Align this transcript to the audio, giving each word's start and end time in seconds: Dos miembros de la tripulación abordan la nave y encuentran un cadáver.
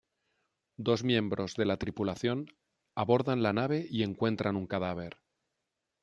Dos 0.77 1.03
miembros 1.03 1.53
de 1.57 1.65
la 1.65 1.77
tripulación 1.77 2.47
abordan 2.95 3.43
la 3.43 3.53
nave 3.53 3.85
y 3.87 4.01
encuentran 4.01 4.55
un 4.55 4.65
cadáver. 4.65 5.17